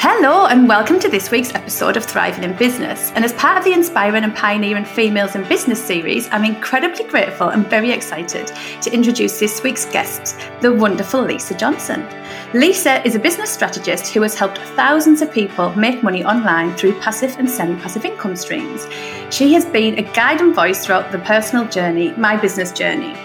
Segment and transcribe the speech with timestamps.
[0.00, 3.10] Hello, and welcome to this week's episode of Thriving in Business.
[3.16, 7.48] And as part of the Inspiring and Pioneering Females in Business series, I'm incredibly grateful
[7.48, 8.46] and very excited
[8.80, 12.06] to introduce this week's guest, the wonderful Lisa Johnson.
[12.54, 17.00] Lisa is a business strategist who has helped thousands of people make money online through
[17.00, 18.86] passive and semi passive income streams.
[19.34, 23.16] She has been a guide and voice throughout the personal journey, my business journey.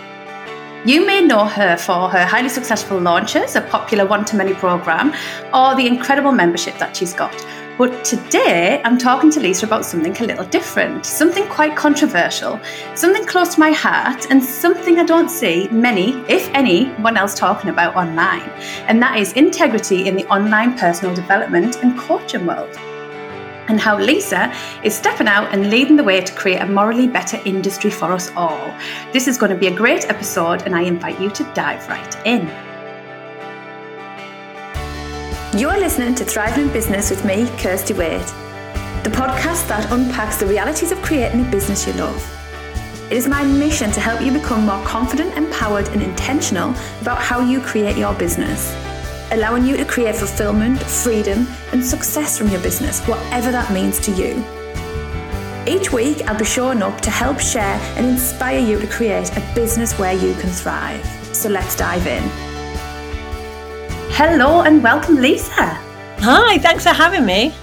[0.85, 5.13] You may know her for her highly successful launches, a popular one to many program,
[5.53, 7.33] or the incredible membership that she's got.
[7.77, 12.59] But today I'm talking to Lisa about something a little different, something quite controversial,
[12.95, 17.69] something close to my heart, and something I don't see many, if anyone else talking
[17.69, 18.49] about online.
[18.89, 22.77] And that is integrity in the online personal development and coaching world
[23.67, 24.53] and how Lisa
[24.83, 28.31] is stepping out and leading the way to create a morally better industry for us
[28.35, 28.73] all.
[29.11, 32.25] This is going to be a great episode, and I invite you to dive right
[32.25, 32.47] in.
[35.59, 38.25] You're listening to Thriving in Business with me, Kirsty Waite,
[39.03, 42.29] the podcast that unpacks the realities of creating a business you love.
[43.11, 47.41] It is my mission to help you become more confident, empowered, and intentional about how
[47.41, 48.73] you create your business
[49.33, 54.11] allowing you to create fulfillment, freedom, and success from your business, whatever that means to
[54.11, 54.43] you.
[55.65, 59.41] Each week, I'll be showing up to help share and inspire you to create a
[59.55, 61.03] business where you can thrive.
[61.35, 62.23] So let's dive in.
[64.11, 65.65] Hello and welcome, Lisa.
[66.19, 67.53] Hi, thanks for having me.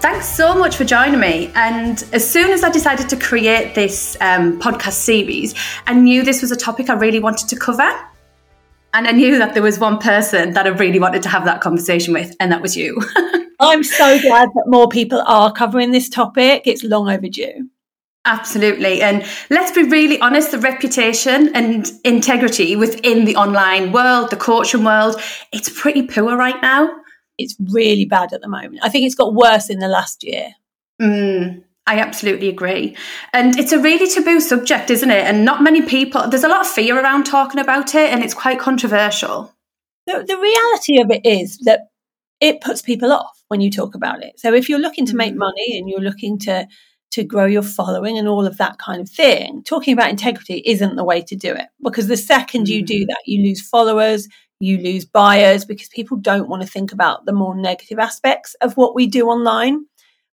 [0.00, 1.50] Thanks so much for joining me.
[1.54, 5.54] And as soon as I decided to create this um, podcast series,
[5.86, 7.90] I knew this was a topic I really wanted to cover.
[8.92, 11.60] And I knew that there was one person that I really wanted to have that
[11.60, 13.00] conversation with, and that was you.
[13.60, 16.62] I'm so glad that more people are covering this topic.
[16.66, 17.68] It's long overdue.
[18.24, 19.00] Absolutely.
[19.00, 24.84] And let's be really honest the reputation and integrity within the online world, the coaching
[24.84, 25.20] world,
[25.52, 26.90] it's pretty poor right now.
[27.38, 28.80] It's really bad at the moment.
[28.82, 30.50] I think it's got worse in the last year.
[31.00, 32.96] Mm, I absolutely agree.
[33.32, 35.24] And it's a really taboo subject, isn't it?
[35.24, 38.34] And not many people, there's a lot of fear around talking about it, and it's
[38.34, 39.52] quite controversial.
[40.06, 41.88] The, the reality of it is that
[42.40, 44.38] it puts people off when you talk about it.
[44.38, 45.38] So if you're looking to make mm.
[45.38, 46.66] money and you're looking to
[47.12, 50.94] to grow your following and all of that kind of thing, talking about integrity isn't
[50.94, 53.06] the way to do it because the second you do mm.
[53.08, 54.28] that, you lose followers,
[54.60, 58.76] you lose buyers because people don't want to think about the more negative aspects of
[58.76, 59.86] what we do online.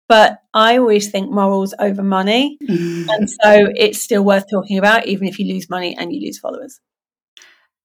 [0.09, 2.59] But I always think morals over money.
[2.63, 3.09] Mm.
[3.09, 6.39] And so it's still worth talking about, even if you lose money and you lose
[6.39, 6.81] followers.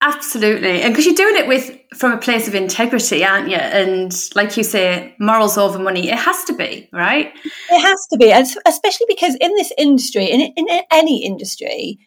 [0.03, 0.81] Absolutely.
[0.81, 3.57] And because you're doing it with from a place of integrity, aren't you?
[3.57, 7.31] And like you say, morals over money, it has to be, right?
[7.69, 8.31] It has to be.
[8.31, 11.99] And especially because in this industry, in, in any industry,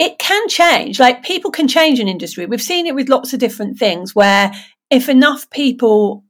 [0.00, 0.98] it can change.
[0.98, 2.46] Like people can change an industry.
[2.46, 4.52] We've seen it with lots of different things where
[4.90, 6.24] if enough people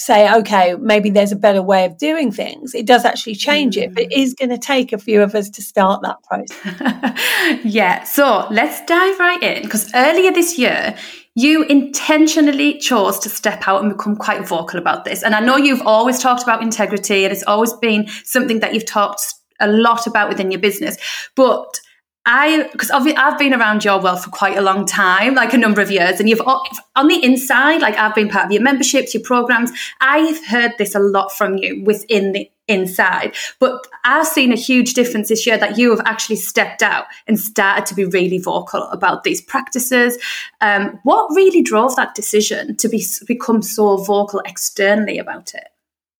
[0.00, 2.74] say, okay, maybe there's a better way of doing things.
[2.74, 3.82] It does actually change mm.
[3.82, 7.60] it, but it is going to take a few of us to start that process.
[7.64, 8.02] yeah.
[8.04, 10.96] So let's dive right in because earlier this year,
[11.34, 15.22] you intentionally chose to step out and become quite vocal about this.
[15.22, 18.86] And I know you've always talked about integrity and it's always been something that you've
[18.86, 20.96] talked a lot about within your business.
[21.36, 21.78] But
[22.26, 25.80] I, because I've been around your world for quite a long time, like a number
[25.80, 29.22] of years, and you've on the inside, like I've been part of your memberships, your
[29.22, 29.70] programs.
[30.00, 34.92] I've heard this a lot from you within the inside, but I've seen a huge
[34.92, 38.82] difference this year that you have actually stepped out and started to be really vocal
[38.90, 40.18] about these practices.
[40.60, 45.68] Um, what really drove that decision to be become so vocal externally about it?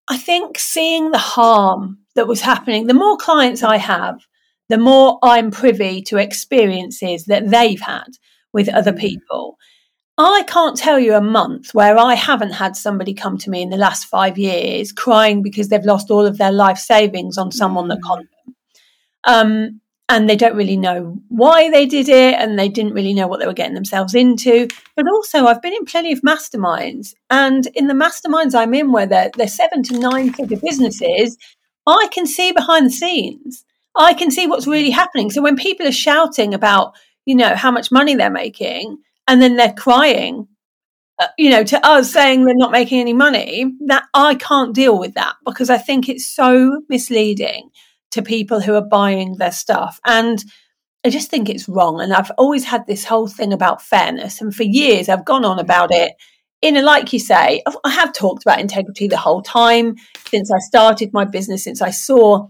[0.09, 4.27] I think seeing the harm that was happening, the more clients I have,
[4.71, 8.09] the more I'm privy to experiences that they've had
[8.53, 9.01] with other mm.
[9.01, 9.59] people.
[10.17, 13.71] I can't tell you a month where I haven't had somebody come to me in
[13.71, 17.89] the last five years crying because they've lost all of their life savings on someone
[17.89, 18.57] that conned them.
[19.25, 23.29] Um, and they don't really know why they did it and they didn't really know
[23.29, 24.69] what they were getting themselves into.
[24.95, 29.07] But also, I've been in plenty of masterminds, and in the masterminds I'm in, where
[29.07, 31.39] they're, they're seven to nine figure businesses,
[31.87, 33.65] I can see behind the scenes.
[33.97, 35.31] I can see what's really happening.
[35.31, 36.95] So when people are shouting about,
[37.27, 40.49] you know, how much money they're making, and then they're crying,
[41.19, 44.99] uh, you know, to us saying they're not making any money, that I can't deal
[44.99, 47.71] with that because I think it's so misleading
[48.13, 50.01] to people who are buying their stuff.
[50.05, 50.43] And
[51.05, 52.01] I just think it's wrong.
[52.01, 54.41] And I've always had this whole thing about fairness.
[54.41, 56.13] And for years, I've gone on about it.
[56.63, 59.95] In a, like you say, I have talked about integrity the whole time
[60.27, 62.49] since I started my business, since I saw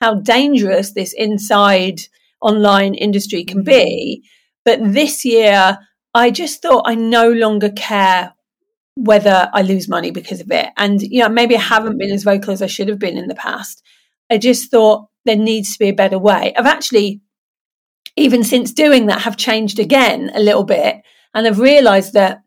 [0.00, 2.00] how dangerous this inside
[2.40, 3.66] online industry can mm.
[3.66, 4.24] be.
[4.64, 5.78] But this year,
[6.14, 8.34] I just thought I no longer care
[8.94, 10.70] whether I lose money because of it.
[10.76, 11.68] And, you know, maybe I mm.
[11.68, 13.82] haven't been as vocal as I should have been in the past.
[14.30, 16.52] I just thought there needs to be a better way.
[16.56, 17.20] I've actually,
[18.16, 20.96] even since doing that, have changed again a little bit.
[21.34, 22.40] And I've realized that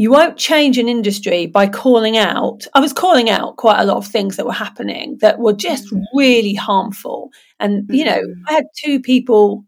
[0.00, 2.66] you won't change an industry by calling out.
[2.72, 5.92] I was calling out quite a lot of things that were happening that were just
[5.92, 6.00] mm.
[6.14, 7.28] really harmful.
[7.58, 8.34] And, you know, mm.
[8.48, 9.66] I had two people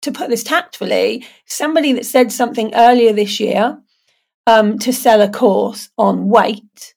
[0.00, 3.78] to put this tactfully, somebody that said something earlier this year
[4.46, 6.94] um, to sell a course on weight,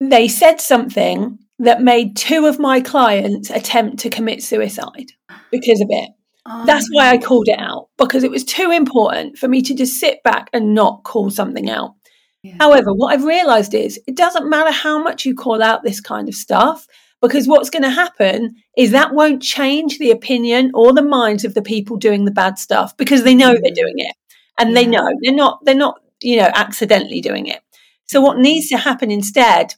[0.00, 5.12] they said something that made two of my clients attempt to commit suicide
[5.50, 6.15] because of it.
[6.66, 9.98] That's why I called it out because it was too important for me to just
[9.98, 11.94] sit back and not call something out.
[12.42, 12.56] Yeah.
[12.60, 16.28] However, what I've realized is it doesn't matter how much you call out this kind
[16.28, 16.86] of stuff
[17.20, 21.54] because what's going to happen is that won't change the opinion or the minds of
[21.54, 23.74] the people doing the bad stuff because they know they're mm.
[23.74, 24.14] doing it
[24.58, 24.74] and yeah.
[24.74, 27.60] they know they're not they're not you know accidentally doing it
[28.04, 29.74] so what needs to happen instead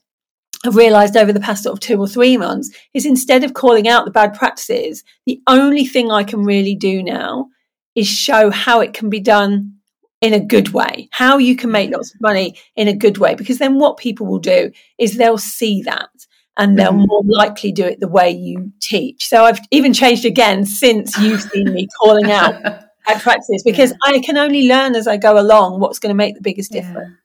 [0.65, 3.87] I've realized over the past sort of two or three months is instead of calling
[3.87, 7.49] out the bad practices, the only thing I can really do now
[7.95, 9.75] is show how it can be done
[10.21, 13.37] in a good way, how you can make lots of money in a good way.
[13.37, 16.11] Because then what people will do is they'll see that
[16.57, 17.07] and they'll mm.
[17.07, 19.29] more likely do it the way you teach.
[19.29, 22.55] So I've even changed again since you've seen me calling out
[23.07, 23.93] at practice because.
[24.05, 26.81] I can only learn as I go along what's going to make the biggest yeah.
[26.83, 27.17] difference.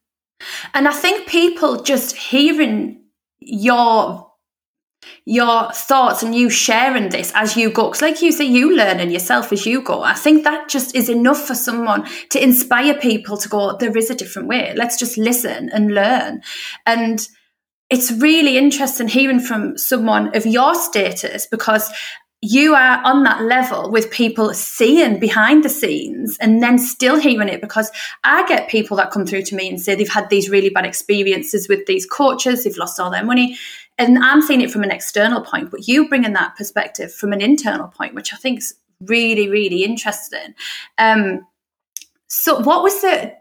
[0.73, 3.02] And I think people just hearing
[3.47, 4.29] your
[5.25, 7.87] your thoughts and you sharing this as you go.
[7.87, 10.01] Because like you say you learning yourself as you go.
[10.01, 14.09] I think that just is enough for someone to inspire people to go there is
[14.09, 14.73] a different way.
[14.75, 16.41] Let's just listen and learn.
[16.85, 17.27] And
[17.89, 21.91] it's really interesting hearing from someone of your status because
[22.43, 27.47] you are on that level with people seeing behind the scenes and then still hearing
[27.47, 27.89] it because
[28.25, 30.85] I get people that come through to me and say they've had these really bad
[30.85, 33.57] experiences with these coaches, they've lost all their money.
[33.97, 37.31] And I'm seeing it from an external point, but you bring in that perspective from
[37.31, 40.53] an internal point, which I think is really, really interesting.
[40.97, 41.47] Um,
[42.27, 43.33] so, what was the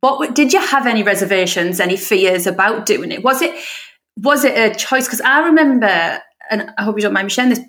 [0.00, 3.22] what did you have any reservations, any fears about doing it?
[3.22, 3.54] Was it
[4.16, 5.06] was it a choice?
[5.06, 7.60] Because I remember, and I hope you don't mind me sharing this.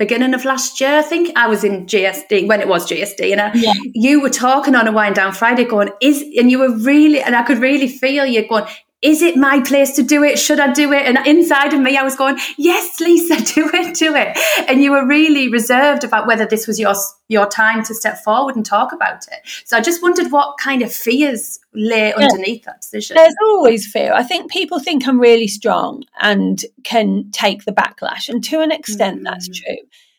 [0.00, 3.40] Beginning of last year, I think I was in GSD when it was GSD, and
[3.42, 3.74] I, yeah.
[3.92, 7.36] you were talking on a wind down Friday, going, "Is," and you were really, and
[7.36, 8.64] I could really feel you going,
[9.02, 10.38] is it my place to do it?
[10.38, 11.06] Should I do it?
[11.06, 14.38] And inside of me, I was going, yes, Lisa, do it, do it.
[14.68, 16.94] And you were really reserved about whether this was your,
[17.28, 19.38] your time to step forward and talk about it.
[19.64, 22.16] So I just wondered what kind of fears lay yeah.
[22.16, 23.16] underneath that decision.
[23.16, 24.12] There's always fear.
[24.12, 28.28] I think people think I'm really strong and can take the backlash.
[28.28, 29.24] And to an extent, mm.
[29.24, 29.78] that's true.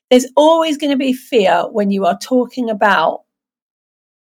[0.09, 3.21] There's always going to be fear when you are talking about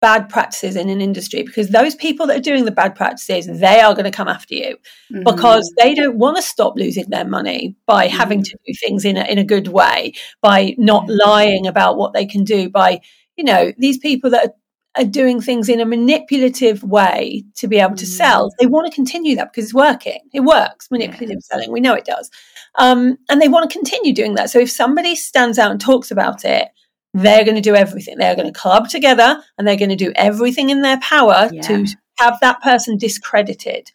[0.05, 3.79] bad practices in an industry because those people that are doing the bad practices they
[3.81, 4.77] are going to come after you
[5.11, 5.23] mm-hmm.
[5.23, 8.15] because they don't want to stop losing their money by mm-hmm.
[8.15, 10.13] having to do things in a, in a good way
[10.43, 13.01] by not lying about what they can do by
[13.35, 17.79] you know these people that are, are doing things in a manipulative way to be
[17.79, 18.55] able to sell mm-hmm.
[18.59, 21.47] they want to continue that because it's working it works manipulative yes.
[21.47, 22.29] selling we know it does
[22.75, 26.11] um, and they want to continue doing that so if somebody stands out and talks
[26.11, 26.67] about it
[27.15, 28.17] they're going to do everything.
[28.17, 31.61] They're going to club together and they're going to do everything in their power yeah.
[31.61, 31.85] to
[32.17, 33.89] have that person discredited.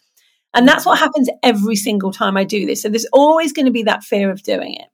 [0.55, 2.81] And that's what happens every single time I do this.
[2.81, 4.87] So there's always going to be that fear of doing it.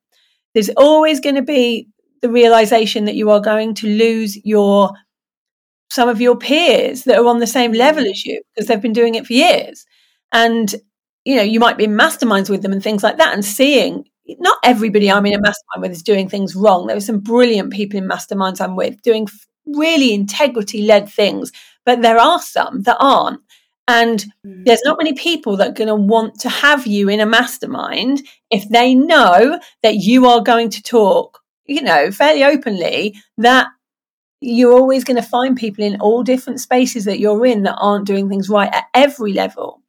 [0.55, 1.89] There's always going to be
[2.21, 4.91] the realization that you are going to lose your
[5.89, 8.11] some of your peers that are on the same level mm.
[8.11, 9.87] as you because they've been doing it for years.
[10.33, 10.75] And
[11.25, 14.05] you know, you might be in masterminds with them and things like that and seeing
[14.39, 16.87] not everybody I'm in a mastermind with is doing things wrong.
[16.87, 19.29] There are some brilliant people in masterminds I'm with doing
[19.67, 21.53] really integrity led things,
[21.85, 23.41] but there are some that aren't.
[23.89, 24.65] And mm.
[24.65, 28.23] there's not many people that are going to want to have you in a mastermind
[28.51, 33.69] if they know that you are going to talk, you know, fairly openly that
[34.41, 38.07] you're always going to find people in all different spaces that you're in that aren't
[38.07, 39.83] doing things right at every level.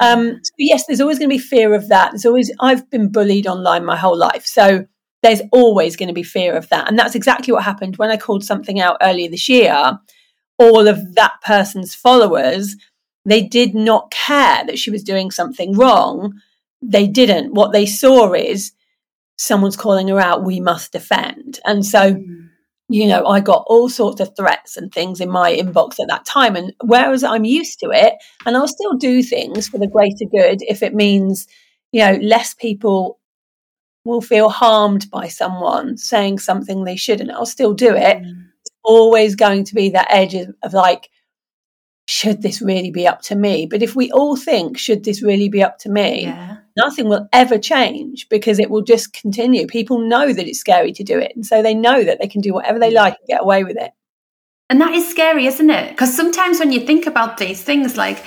[0.00, 2.12] Um, so yes, there's always going to be fear of that.
[2.12, 4.86] There's always I've been bullied online my whole life, so
[5.22, 8.16] there's always going to be fear of that, and that's exactly what happened when I
[8.16, 9.98] called something out earlier this year.
[10.58, 12.76] All of that person's followers,
[13.24, 16.40] they did not care that she was doing something wrong.
[16.82, 17.54] They didn't.
[17.54, 18.72] What they saw is
[19.36, 20.44] someone's calling her out.
[20.44, 22.14] We must defend, and so.
[22.14, 22.49] Mm
[22.90, 26.24] you know, I got all sorts of threats and things in my inbox at that
[26.24, 26.56] time.
[26.56, 30.60] And whereas I'm used to it, and I'll still do things for the greater good
[30.62, 31.46] if it means,
[31.92, 33.20] you know, less people
[34.04, 38.18] will feel harmed by someone saying something they shouldn't, I'll still do it.
[38.18, 38.46] Mm.
[38.60, 41.10] It's always going to be that edge of, of like,
[42.06, 43.66] should this really be up to me?
[43.66, 46.22] But if we all think, should this really be up to me?
[46.22, 46.56] Yeah.
[46.76, 49.66] Nothing will ever change because it will just continue.
[49.66, 51.32] People know that it's scary to do it.
[51.34, 53.76] And so they know that they can do whatever they like and get away with
[53.76, 53.90] it.
[54.68, 55.90] And that is scary, isn't it?
[55.90, 58.24] Because sometimes when you think about these things, like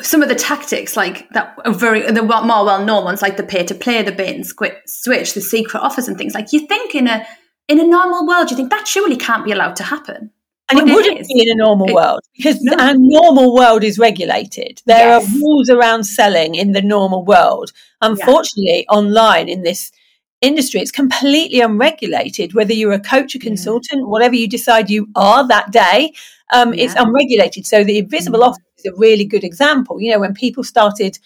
[0.00, 3.44] some of the tactics, like that are very the more well known ones, like the
[3.44, 4.46] pay to play, the bait and
[4.86, 7.24] switch, the secret offers, and things like you think in a
[7.68, 10.30] in a normal world, you think that surely can't be allowed to happen.
[10.70, 12.74] And it, it wouldn't be in a normal it, world because no.
[12.78, 14.80] our normal world is regulated.
[14.86, 15.28] There yes.
[15.28, 17.72] are rules around selling in the normal world.
[18.00, 18.96] Unfortunately, yeah.
[18.96, 19.92] online in this
[20.40, 22.54] industry, it's completely unregulated.
[22.54, 24.06] Whether you're a coach, a consultant, yeah.
[24.06, 26.14] whatever you decide you are that day,
[26.52, 26.84] um, yeah.
[26.84, 27.66] it's unregulated.
[27.66, 28.48] So the invisible mm.
[28.48, 30.00] offer is a really good example.
[30.00, 31.18] You know, when people started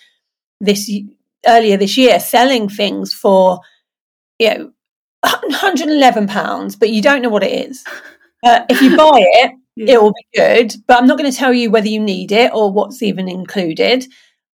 [0.61, 0.91] this
[1.47, 3.61] earlier this year selling things for,
[4.39, 4.73] you know,
[5.21, 7.85] 111 pounds, but you don't know what it is.
[8.45, 9.95] Uh, if you buy it, yeah.
[9.95, 12.53] it will be good, but I'm not going to tell you whether you need it
[12.55, 14.07] or what's even included.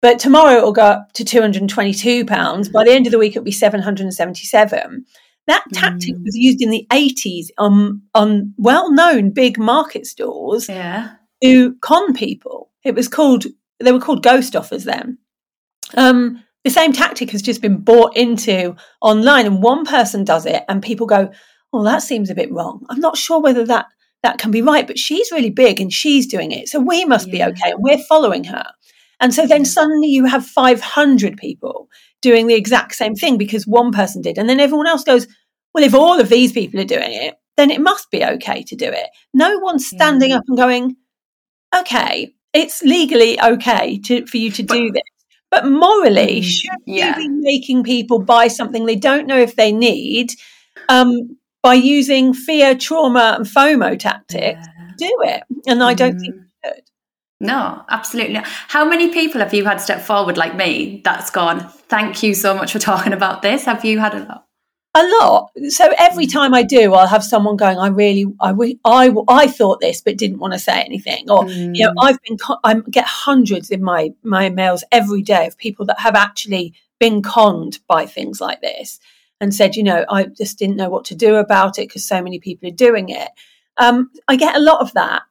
[0.00, 2.68] But tomorrow it will go up to 222 pounds.
[2.68, 5.06] By the end of the week, it'll be 777.
[5.46, 6.24] That tactic mm.
[6.24, 11.14] was used in the 80s on on well-known big market stores yeah.
[11.42, 12.70] to con people.
[12.84, 13.46] It was called
[13.80, 15.18] they were called ghost offers then.
[15.96, 20.62] Um, the same tactic has just been bought into online, and one person does it,
[20.68, 21.32] and people go,
[21.72, 22.84] well, that seems a bit wrong.
[22.88, 23.86] I'm not sure whether that
[24.22, 26.68] that can be right, but she's really big and she's doing it.
[26.68, 27.48] So we must yeah.
[27.48, 27.72] be okay.
[27.72, 28.64] And we're following her.
[29.20, 31.88] And so then suddenly you have 500 people
[32.20, 34.38] doing the exact same thing because one person did.
[34.38, 35.26] And then everyone else goes,
[35.74, 38.76] well, if all of these people are doing it, then it must be okay to
[38.76, 39.08] do it.
[39.34, 40.36] No one's standing yeah.
[40.36, 40.96] up and going,
[41.76, 45.02] okay, it's legally okay to, for you to do this.
[45.50, 47.18] But morally, mm, should yeah.
[47.18, 50.32] you be making people buy something they don't know if they need
[50.88, 54.90] um, by using fear, trauma, and FOMO tactics, yeah.
[54.98, 55.42] do it.
[55.66, 56.20] And I don't mm.
[56.20, 56.82] think you should.
[57.40, 58.40] No, absolutely.
[58.44, 62.54] How many people have you had step forward like me that's gone, thank you so
[62.54, 63.64] much for talking about this?
[63.64, 64.46] Have you had a lot?
[64.94, 65.50] A lot.
[65.68, 66.32] So every mm.
[66.32, 68.52] time I do, I'll have someone going, I really, I,
[68.84, 71.30] I, I thought this, but didn't want to say anything.
[71.30, 71.74] Or, mm.
[71.74, 72.02] you know, mm.
[72.02, 76.14] I've been, I get hundreds in my, my mails every day of people that have
[76.14, 79.00] actually been conned by things like this
[79.42, 82.22] and said, you know, I just didn't know what to do about it because so
[82.22, 83.28] many people are doing it.
[83.76, 85.22] Um, I get a lot of that,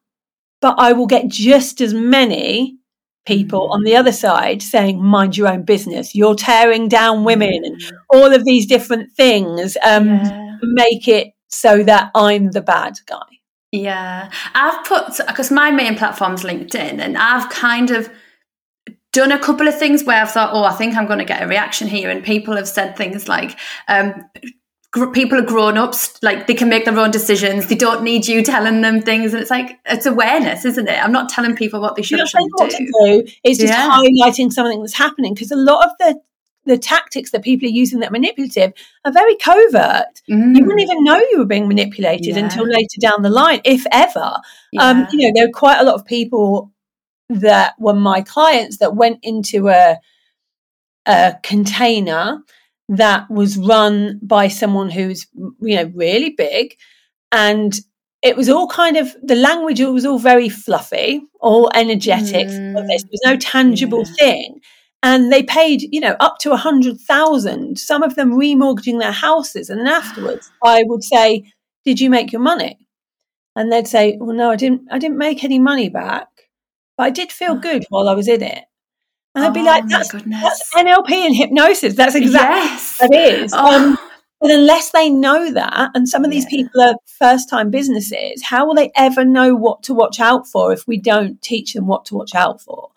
[0.60, 2.78] but I will get just as many
[3.26, 3.72] people mm.
[3.72, 6.14] on the other side saying, mind your own business.
[6.14, 7.92] You're tearing down women and mm.
[8.14, 10.58] all of these different things um, yeah.
[10.62, 13.18] make it so that I'm the bad guy.
[13.72, 14.30] Yeah.
[14.54, 18.10] I've put, because my main platform's LinkedIn, and I've kind of
[19.14, 21.44] done a couple of things where I've thought, oh, I think I'm going to get
[21.44, 22.10] a reaction here.
[22.10, 24.14] And people have said things like, um,
[24.92, 27.68] gr- people are grown ups, like they can make their own decisions.
[27.68, 29.34] They don't need you telling them things.
[29.34, 31.04] And it's like, it's awareness, isn't it?
[31.04, 32.70] I'm not telling people what they should, shouldn't do.
[32.70, 33.28] do.
[33.44, 33.90] It's just yeah.
[33.90, 36.22] highlighting something that's happening because a lot of the
[36.66, 38.72] the tactics that people are using that are manipulative
[39.04, 40.22] are very covert.
[40.30, 40.56] Mm.
[40.56, 42.44] You wouldn't even know you were being manipulated yeah.
[42.44, 44.20] until later down the line, if ever.
[44.20, 44.42] Um,
[44.72, 44.90] yeah.
[44.90, 46.72] Um, you know, there are quite a lot of people
[47.40, 49.98] that were my clients that went into a,
[51.06, 52.44] a container
[52.92, 55.26] that was run by someone who's
[55.62, 56.76] you know really big.
[57.32, 57.74] And
[58.22, 62.74] it was all kind of the language it was all very fluffy all energetic mm.
[62.76, 64.14] there was no tangible yeah.
[64.20, 64.60] thing.
[65.04, 69.14] And they paid you know up to a hundred thousand some of them remortgaging their
[69.14, 69.70] houses.
[69.70, 71.52] And then afterwards i would say
[71.86, 72.78] did you make your money?
[73.56, 76.28] And they'd say well no i didn't i didn't make any money back
[76.98, 78.64] but I did feel good while I was in it.
[79.34, 81.96] And I'd be oh, like, that's, that's NLP and hypnosis.
[81.96, 82.98] That's exactly yes.
[83.00, 83.54] what it is.
[83.56, 83.92] Oh.
[83.92, 83.98] Um,
[84.42, 86.50] but unless they know that, and some of these yeah.
[86.50, 90.74] people are first time businesses, how will they ever know what to watch out for
[90.74, 92.90] if we don't teach them what to watch out for?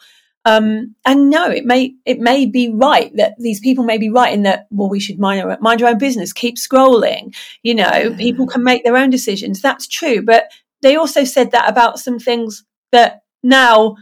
[0.46, 4.32] Um, and no, it may it may be right that these people may be right
[4.32, 7.34] in that well we should mind our, mind our own business, keep scrolling.
[7.62, 8.16] You know, yeah.
[8.16, 9.60] people can make their own decisions.
[9.60, 10.50] That's true, but
[10.82, 13.96] they also said that about some things that now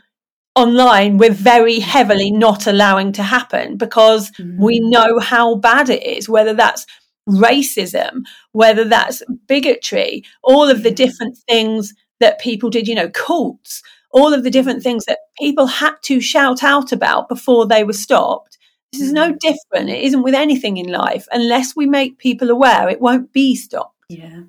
[0.55, 4.59] online we're very heavily not allowing to happen because mm.
[4.59, 6.87] we know how bad it is whether that's
[7.29, 8.23] racism
[8.53, 13.83] whether that's bigotry all of the different things that people did you know cults
[14.13, 14.85] all of the different mm.
[14.85, 18.59] things that people had to shout out about before they were stopped.
[18.93, 19.39] This is no mm.
[19.39, 19.91] different.
[19.91, 21.27] It isn't with anything in life.
[21.33, 23.97] Unless we make people aware it won't be stopped.
[24.09, 24.43] Yeah.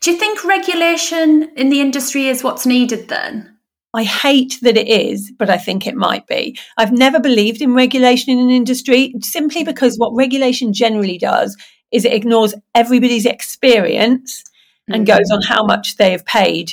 [0.00, 3.55] Do you think regulation in the industry is what's needed then
[3.96, 6.58] I hate that it is, but I think it might be.
[6.76, 11.56] I've never believed in regulation in an industry simply because what regulation generally does
[11.90, 14.94] is it ignores everybody's experience mm-hmm.
[14.94, 16.72] and goes on how much they have paid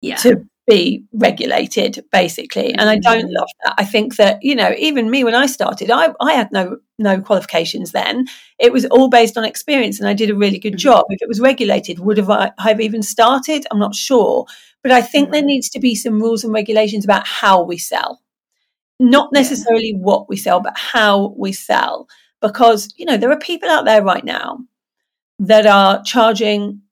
[0.00, 0.16] yeah.
[0.16, 2.72] to be regulated basically.
[2.72, 3.74] And i don't love that.
[3.78, 7.20] I think that you know even me when i started i, I had no no
[7.20, 8.26] qualifications then.
[8.58, 11.04] It was all based on experience and i did a really good job.
[11.10, 13.64] If it was regulated would have i have even started?
[13.70, 14.46] I'm not sure
[14.86, 18.22] but i think there needs to be some rules and regulations about how we sell.
[19.00, 22.06] Not necessarily what we sell but how we sell.
[22.40, 24.60] Because you know there are people out there right now
[25.40, 26.82] that are charging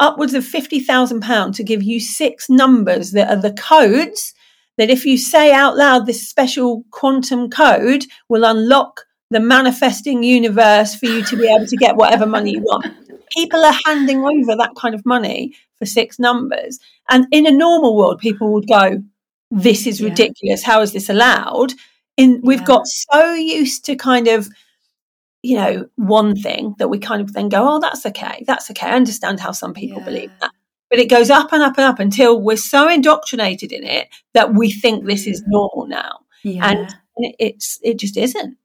[0.00, 4.32] upwards of £50,000 to give you six numbers that are the codes
[4.78, 10.94] that if you say out loud this special quantum code will unlock the manifesting universe
[10.94, 12.86] for you to be able to get whatever money you want.
[13.36, 15.54] People are handing over that kind of money
[15.86, 16.78] six numbers.
[17.10, 19.02] And in a normal world, people would go,
[19.50, 20.62] This is ridiculous.
[20.62, 21.74] How is this allowed?
[22.16, 22.66] In we've yeah.
[22.66, 24.48] got so used to kind of
[25.44, 28.42] you know, one thing that we kind of then go, oh, that's okay.
[28.46, 28.86] That's okay.
[28.86, 30.04] I understand how some people yeah.
[30.06, 30.50] believe that.
[30.88, 34.54] But it goes up and up and up until we're so indoctrinated in it that
[34.54, 36.20] we think this is normal now.
[36.44, 36.66] Yeah.
[36.66, 38.56] And it's it just isn't.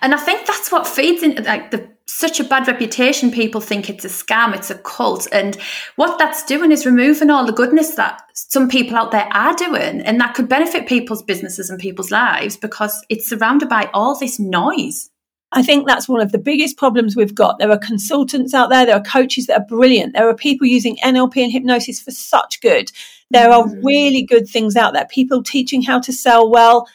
[0.00, 3.30] And I think that's what feeds into like the such a bad reputation.
[3.30, 5.26] People think it's a scam, it's a cult.
[5.32, 5.56] And
[5.96, 10.00] what that's doing is removing all the goodness that some people out there are doing.
[10.00, 14.38] And that could benefit people's businesses and people's lives because it's surrounded by all this
[14.38, 15.10] noise.
[15.52, 17.58] I think that's one of the biggest problems we've got.
[17.58, 20.96] There are consultants out there, there are coaches that are brilliant, there are people using
[20.96, 22.92] NLP and hypnosis for such good.
[23.30, 23.82] There are mm.
[23.82, 26.86] really good things out there, people teaching how to sell well.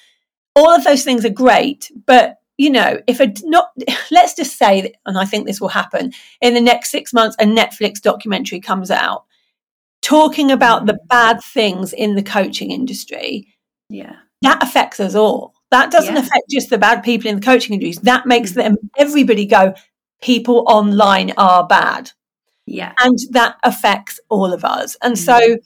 [0.55, 3.69] All of those things are great, but you know, if a not,
[4.11, 7.45] let's just say, and I think this will happen in the next six months, a
[7.45, 9.25] Netflix documentary comes out
[10.01, 11.07] talking about the mm.
[11.07, 13.47] bad things in the coaching industry.
[13.89, 15.53] Yeah, that affects us all.
[15.71, 16.21] That doesn't yeah.
[16.21, 18.03] affect just the bad people in the coaching industry.
[18.03, 18.55] That makes mm.
[18.55, 19.73] them everybody go,
[20.21, 22.11] people online are bad.
[22.65, 22.93] Yeah.
[22.99, 24.95] And that affects all of us.
[25.01, 25.23] And mm-hmm.
[25.23, 25.57] so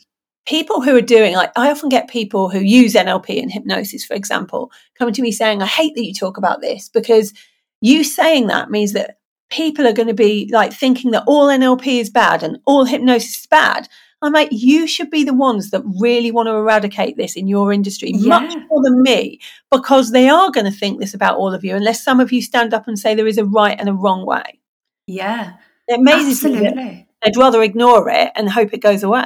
[0.48, 4.16] people who are doing like I often get people who use NLP and hypnosis, for
[4.16, 7.34] example, coming to me saying, I hate that you talk about this because
[7.82, 12.00] you saying that means that people are going to be like thinking that all NLP
[12.00, 13.88] is bad and all hypnosis is bad.
[14.24, 17.72] I'm like, you should be the ones that really want to eradicate this in your
[17.72, 18.40] industry yeah.
[18.40, 21.76] much more than me, because they are going to think this about all of you,
[21.76, 24.26] unless some of you stand up and say there is a right and a wrong
[24.26, 24.60] way.
[25.06, 25.54] Yeah.
[25.88, 26.84] It amazes Absolutely.
[26.84, 27.08] me.
[27.24, 29.26] They'd rather ignore it and hope it goes away.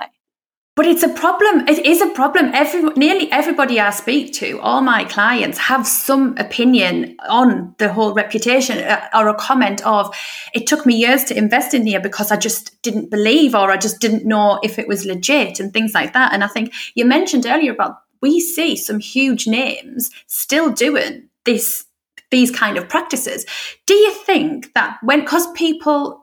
[0.75, 1.67] But it's a problem.
[1.67, 2.51] It is a problem.
[2.53, 8.13] Every, nearly everybody I speak to, all my clients, have some opinion on the whole
[8.13, 10.15] reputation uh, or a comment of,
[10.53, 13.75] it took me years to invest in here because I just didn't believe or I
[13.75, 16.33] just didn't know if it was legit and things like that.
[16.33, 21.85] And I think you mentioned earlier about we see some huge names still doing this
[22.29, 23.45] these kind of practices.
[23.85, 26.20] Do you think that when because people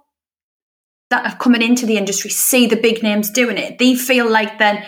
[1.10, 4.58] that are coming into the industry see the big names doing it, they feel like
[4.58, 4.84] then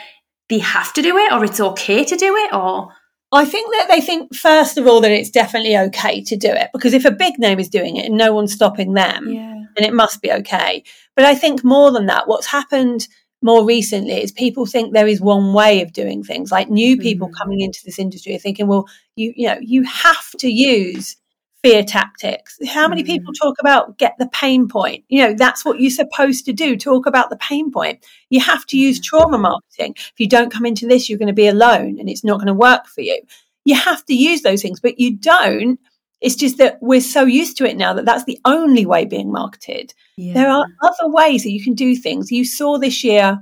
[0.48, 2.90] they have to do it or it's okay to do it or
[3.32, 6.70] I think that they think first of all that it's definitely okay to do it
[6.72, 9.62] because if a big name is doing it and no one's stopping them, yeah.
[9.76, 10.82] then it must be okay.
[11.14, 13.06] But I think more than that, what's happened
[13.40, 16.50] more recently is people think there is one way of doing things.
[16.50, 17.34] Like new people mm.
[17.38, 21.16] coming into this industry are thinking, well, you you know, you have to use
[21.62, 22.58] fear tactics.
[22.68, 23.12] How many mm-hmm.
[23.12, 25.04] people talk about get the pain point?
[25.08, 28.04] You know, that's what you're supposed to do, talk about the pain point.
[28.30, 29.94] You have to use trauma marketing.
[29.96, 32.46] If you don't come into this, you're going to be alone and it's not going
[32.46, 33.20] to work for you.
[33.64, 35.78] You have to use those things, but you don't.
[36.20, 39.32] It's just that we're so used to it now that that's the only way being
[39.32, 39.94] marketed.
[40.16, 40.34] Yeah.
[40.34, 42.30] There are other ways that you can do things.
[42.30, 43.40] You saw this year,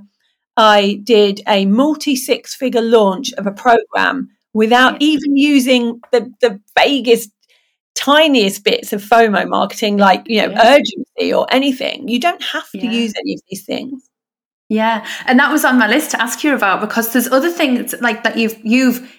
[0.55, 5.07] I did a multi six figure launch of a program without yeah.
[5.07, 7.31] even using the, the vaguest
[7.99, 10.77] tiniest bits of FOMO marketing, like, you know, yeah.
[10.77, 12.07] urgency or anything.
[12.07, 12.91] You don't have to yeah.
[12.91, 14.09] use any of these things.
[14.69, 15.05] Yeah.
[15.25, 18.23] And that was on my list to ask you about because there's other things like
[18.23, 19.18] that you've you've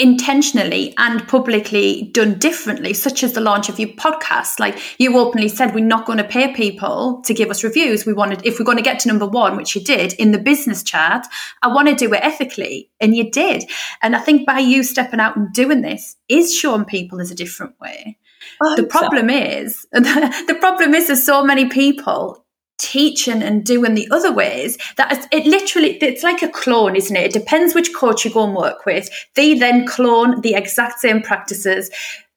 [0.00, 4.58] intentionally and publicly done differently, such as the launch of your podcast.
[4.58, 8.06] Like you openly said, we're not going to pay people to give us reviews.
[8.06, 10.38] We wanted, if we're going to get to number one, which you did in the
[10.38, 11.26] business chart,
[11.62, 12.90] I want to do it ethically.
[13.00, 13.64] And you did.
[14.02, 17.34] And I think by you stepping out and doing this is showing people there's a
[17.36, 18.18] different way.
[18.60, 19.34] The oh, problem so.
[19.34, 22.44] is, the problem is there's so many people
[22.80, 27.26] teaching and doing the other ways that it literally it's like a clone isn't it?
[27.26, 29.08] It depends which coach you go and work with.
[29.34, 31.90] They then clone the exact same practices.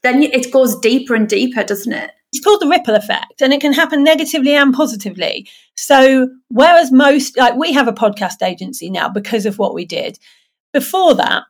[0.04, 2.12] Then it goes deeper and deeper doesn't it?
[2.34, 5.48] It's called the ripple effect and it can happen negatively and positively.
[5.76, 10.20] So whereas most like we have a podcast agency now because of what we did.
[10.74, 11.44] Before that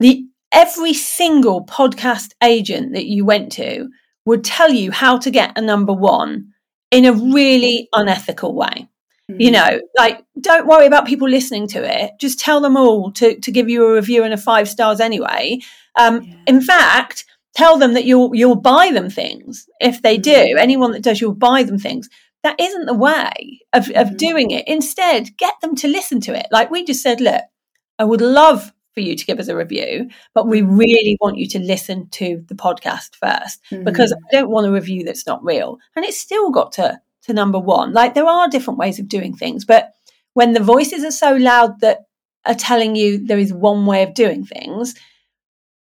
[0.00, 3.88] the every single podcast agent that you went to
[4.26, 6.48] would tell you how to get a number one
[6.90, 8.88] in a really unethical way.
[9.30, 9.40] Mm.
[9.40, 12.12] You know, like don't worry about people listening to it.
[12.18, 15.60] Just tell them all to, to give you a review and a five stars anyway.
[15.98, 16.36] Um, yeah.
[16.46, 17.24] In fact,
[17.54, 20.30] tell them that you'll you'll buy them things if they do.
[20.30, 20.58] Mm.
[20.58, 22.08] Anyone that does, you'll buy them things.
[22.42, 24.16] That isn't the way of, of mm.
[24.16, 24.66] doing it.
[24.66, 26.46] Instead, get them to listen to it.
[26.50, 27.42] Like we just said, look,
[27.98, 30.78] I would love for you to give us a review, but we mm.
[30.78, 33.84] really want you to listen to the podcast first mm.
[33.84, 35.78] because I don't want a review that's not real.
[35.96, 37.92] And it's still got to to number one.
[37.92, 39.92] Like there are different ways of doing things, but
[40.34, 42.00] when the voices are so loud that
[42.46, 44.94] are telling you there is one way of doing things,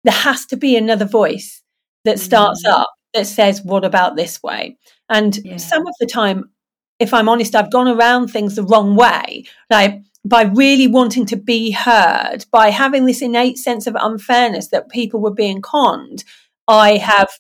[0.05, 1.63] there has to be another voice
[2.05, 2.71] that starts mm.
[2.71, 4.77] up that says, What about this way?
[5.09, 5.57] And yeah.
[5.57, 6.51] some of the time,
[6.99, 9.45] if I'm honest, I've gone around things the wrong way.
[9.69, 14.91] Like by really wanting to be heard, by having this innate sense of unfairness that
[14.91, 16.25] people were being conned,
[16.69, 17.31] I have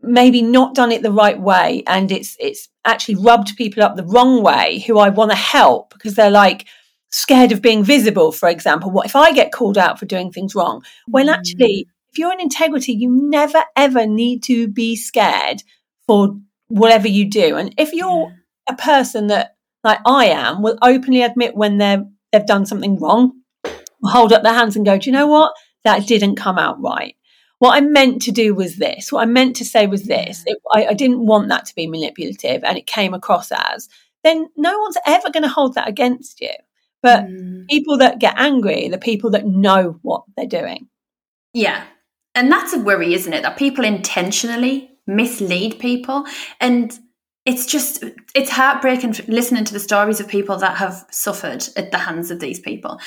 [0.00, 4.04] maybe not done it the right way and it's it's actually rubbed people up the
[4.04, 6.66] wrong way who I want to help because they're like
[7.10, 8.90] scared of being visible for example.
[8.90, 10.82] What if I get called out for doing things wrong?
[11.06, 12.10] When actually mm.
[12.10, 15.62] if you're in integrity you never ever need to be scared
[16.06, 16.36] for
[16.68, 17.56] whatever you do.
[17.56, 18.32] And if you're
[18.68, 19.55] a person that
[19.86, 23.32] like I am will openly admit when they're they've done something wrong
[24.04, 25.52] hold up their hands and go do you know what
[25.84, 27.16] that didn't come out right
[27.58, 29.10] what I meant to do was this.
[29.10, 30.42] What I meant to say was this.
[30.46, 33.88] It, I, I didn't want that to be manipulative, and it came across as.
[34.22, 36.50] Then no one's ever going to hold that against you.
[37.02, 37.66] But mm.
[37.68, 40.88] people that get angry, the people that know what they're doing.
[41.54, 41.84] Yeah.
[42.34, 43.42] And that's a worry, isn't it?
[43.42, 46.26] That people intentionally mislead people.
[46.60, 46.98] And
[47.46, 48.04] it's just,
[48.34, 52.40] it's heartbreaking listening to the stories of people that have suffered at the hands of
[52.40, 53.00] these people.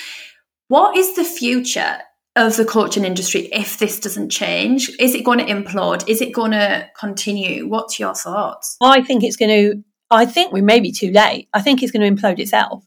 [0.69, 1.97] What is the future
[2.36, 4.89] of the coaching industry if this doesn't change?
[4.97, 6.08] Is it going to implode?
[6.08, 7.67] Is it going to continue?
[7.67, 8.78] What's your thoughts?
[8.82, 11.49] I think it's going to, I think we may be too late.
[11.54, 12.86] I think it's going to implode itself.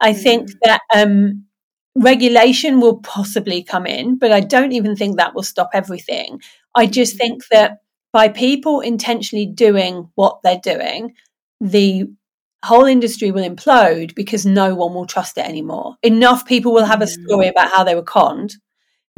[0.00, 0.22] I mm.
[0.22, 1.44] think that um,
[1.94, 6.40] regulation will possibly come in, but I don't even think that will stop everything.
[6.74, 7.18] I just mm.
[7.18, 7.78] think that
[8.12, 11.14] by people intentionally doing what they're doing,
[11.60, 12.06] the
[12.64, 15.96] whole industry will implode because no one will trust it anymore.
[16.02, 17.24] Enough people will have a mm.
[17.24, 18.56] story about how they were conned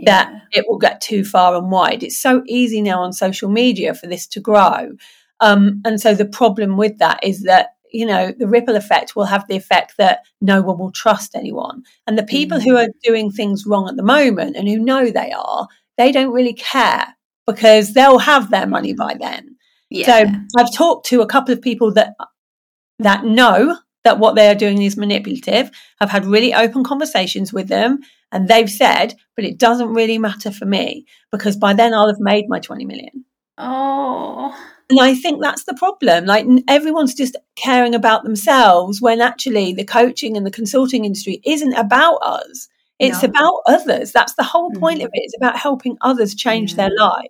[0.04, 0.60] that yeah.
[0.60, 2.02] it will get too far and wide.
[2.02, 4.92] It's so easy now on social media for this to grow.
[5.40, 9.24] Um, and so the problem with that is that, you know, the ripple effect will
[9.24, 11.82] have the effect that no one will trust anyone.
[12.06, 12.62] And the people mm.
[12.62, 16.32] who are doing things wrong at the moment and who know they are, they don't
[16.32, 17.14] really care
[17.46, 19.56] because they'll have their money by then.
[19.90, 20.06] Yeah.
[20.06, 22.14] So I've talked to a couple of people that
[22.98, 25.70] that know that what they are doing is manipulative.
[26.00, 28.00] I've had really open conversations with them
[28.32, 32.20] and they've said, but it doesn't really matter for me because by then I'll have
[32.20, 33.24] made my 20 million.
[33.58, 34.56] Oh.
[34.88, 36.24] And I think that's the problem.
[36.24, 41.74] Like everyone's just caring about themselves when actually the coaching and the consulting industry isn't
[41.74, 42.68] about us.
[43.00, 43.30] It's no.
[43.30, 44.12] about others.
[44.12, 45.04] That's the whole point mm.
[45.04, 45.22] of it.
[45.24, 46.76] It's about helping others change yeah.
[46.76, 47.28] their lives.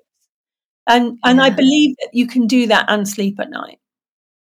[0.87, 1.45] And and yeah.
[1.45, 3.79] I believe that you can do that and sleep at night.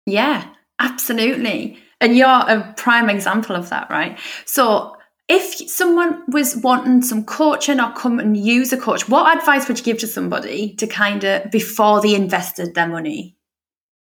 [0.06, 0.46] Yeah,
[0.80, 1.78] absolutely.
[2.00, 4.18] And you're a prime example of that, right?
[4.46, 4.96] So
[5.28, 9.78] if someone was wanting some coaching or come and use a coach, what advice would
[9.78, 13.36] you give to somebody to kind of before they invested their money?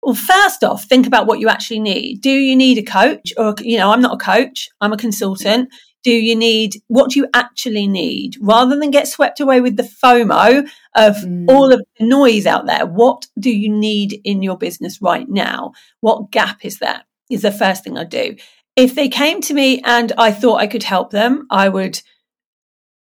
[0.01, 2.19] Well, first off, think about what you actually need.
[2.19, 3.31] Do you need a coach?
[3.37, 5.69] Or, you know, I'm not a coach, I'm a consultant.
[6.03, 9.83] Do you need what do you actually need rather than get swept away with the
[9.83, 11.45] FOMO of mm.
[11.47, 12.85] all of the noise out there?
[12.85, 15.71] What do you need in your business right now?
[16.01, 17.03] What gap is there?
[17.29, 18.35] Is the first thing I do
[18.75, 22.01] if they came to me and I thought I could help them, I would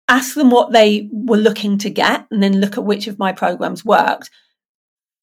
[0.07, 3.31] ask them what they were looking to get and then look at which of my
[3.31, 4.29] programs worked.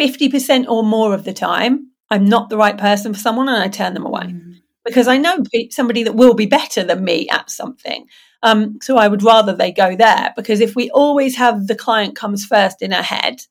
[0.01, 3.69] 50% or more of the time, I'm not the right person for someone and I
[3.69, 4.62] turn them away mm.
[4.85, 5.39] Because I know
[5.71, 8.07] somebody that will be better than me at something.
[8.43, 12.17] Um, so I would rather they go there because if we always have the client
[12.17, 13.43] comes first in our head,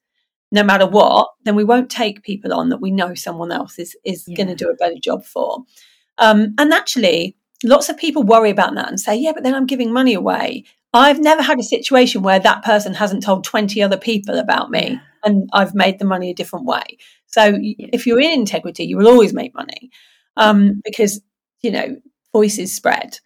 [0.51, 3.95] no matter what, then we won't take people on that we know someone else is,
[4.03, 4.35] is yeah.
[4.35, 5.63] going to do a better job for.
[6.17, 9.65] Um, and actually, lots of people worry about that and say, yeah, but then I'm
[9.65, 10.65] giving money away.
[10.93, 14.99] I've never had a situation where that person hasn't told 20 other people about me
[15.23, 16.97] and I've made the money a different way.
[17.27, 19.89] So if you're in integrity, you will always make money
[20.37, 21.21] um, because,
[21.61, 21.97] you know,
[22.33, 23.19] voices spread.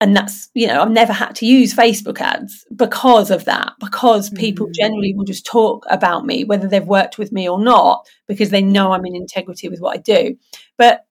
[0.00, 4.30] And that's, you know, I've never had to use Facebook ads because of that, because
[4.30, 4.80] people mm-hmm.
[4.80, 8.62] generally will just talk about me, whether they've worked with me or not, because they
[8.62, 10.36] know I'm in integrity with what I do.
[10.76, 11.04] But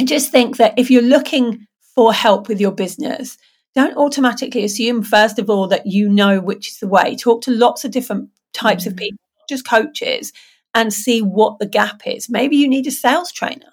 [0.00, 3.38] I just think that if you're looking for help with your business,
[3.76, 7.14] don't automatically assume, first of all, that you know which is the way.
[7.14, 8.92] Talk to lots of different types mm-hmm.
[8.92, 9.18] of people,
[9.48, 10.32] just coaches,
[10.74, 12.28] and see what the gap is.
[12.28, 13.72] Maybe you need a sales trainer.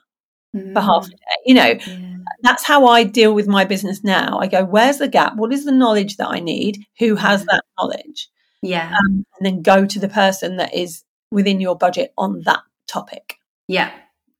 [0.55, 0.73] Mm.
[0.73, 1.17] for half a day.
[1.45, 2.15] You know, yeah.
[2.41, 4.39] that's how I deal with my business now.
[4.39, 5.35] I go, where's the gap?
[5.35, 6.85] What is the knowledge that I need?
[6.99, 7.47] Who has mm.
[7.47, 8.29] that knowledge?
[8.61, 8.95] Yeah.
[8.97, 13.35] Um, and then go to the person that is within your budget on that topic.
[13.67, 13.91] Yeah.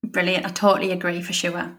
[0.04, 0.46] Brilliant.
[0.46, 1.76] I totally agree for sure.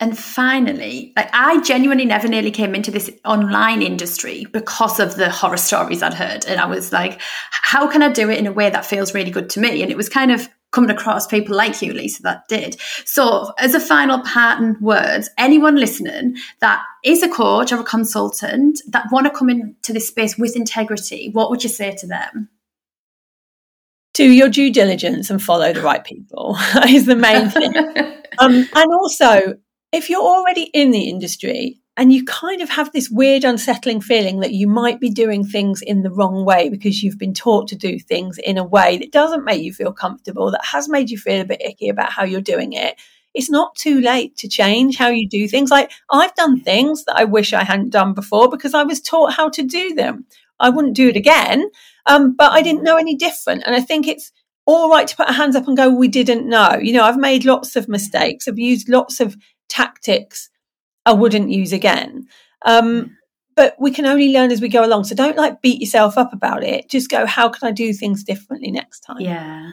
[0.00, 5.28] And finally, like I genuinely never nearly came into this online industry because of the
[5.28, 6.46] horror stories I'd heard.
[6.46, 9.30] And I was like, how can I do it in a way that feels really
[9.30, 9.82] good to me?
[9.82, 12.76] And it was kind of coming across people like you, Lisa, that did.
[13.04, 18.80] So, as a final parting words, anyone listening that is a coach or a consultant
[18.88, 22.48] that want to come into this space with integrity, what would you say to them?
[24.14, 26.56] Do your due diligence and follow the right people
[26.88, 27.74] is the main thing.
[28.38, 29.54] um, and also,
[29.92, 34.38] if you're already in the industry and you kind of have this weird, unsettling feeling
[34.38, 37.76] that you might be doing things in the wrong way because you've been taught to
[37.76, 41.18] do things in a way that doesn't make you feel comfortable, that has made you
[41.18, 42.94] feel a bit icky about how you're doing it,
[43.34, 45.72] it's not too late to change how you do things.
[45.72, 49.32] Like I've done things that I wish I hadn't done before because I was taught
[49.32, 50.24] how to do them.
[50.60, 51.68] I wouldn't do it again,
[52.06, 53.64] um, but I didn't know any different.
[53.66, 54.30] And I think it's
[54.66, 56.78] all right to put our hands up and go, we didn't know.
[56.80, 58.46] You know, I've made lots of mistakes.
[58.46, 59.36] I've used lots of
[59.68, 60.48] tactics
[61.08, 62.28] I wouldn't use again.
[62.66, 63.10] Um, mm.
[63.56, 65.04] but we can only learn as we go along.
[65.04, 66.90] So don't like beat yourself up about it.
[66.90, 69.20] Just go, how can I do things differently next time?
[69.20, 69.70] Yeah.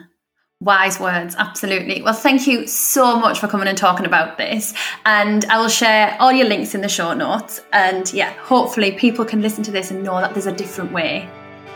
[0.60, 2.00] Wise words, absolutely.
[2.00, 4.72] Well, thank you so much for coming and talking about this.
[5.04, 7.60] And I will share all your links in the show notes.
[7.74, 11.28] And yeah, hopefully people can listen to this and know that there's a different way.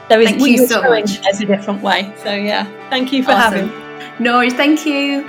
[0.09, 1.21] There is thank you so much.
[1.21, 2.11] There's a different way.
[2.23, 3.69] So yeah, thank you for awesome.
[3.69, 4.25] having.
[4.25, 5.29] No thank you.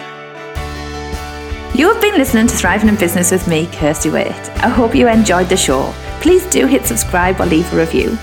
[1.73, 4.49] You have been listening to Thriving in Business with me, Kirsty Waite.
[4.57, 5.93] I hope you enjoyed the show.
[6.19, 8.17] Please do hit subscribe or leave a review.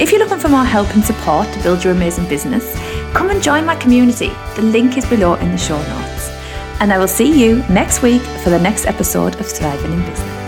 [0.00, 2.74] If you're looking for more help and support to build your amazing business,
[3.12, 4.32] come and join my community.
[4.56, 6.30] The link is below in the show notes.
[6.80, 10.43] And I will see you next week for the next episode of Thriving in Business.